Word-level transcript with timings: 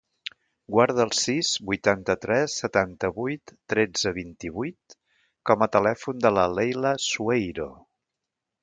Guarda 0.75 1.03
el 1.09 1.11
sis, 1.17 1.51
vuitanta-tres, 1.71 2.55
setanta-vuit, 2.63 3.55
tretze, 3.75 4.15
vint-i-vuit 4.19 4.99
com 5.51 5.67
a 5.67 5.71
telèfon 5.79 6.27
de 6.27 6.35
la 6.39 6.49
Leila 6.59 6.97
Sueiro. 7.13 7.73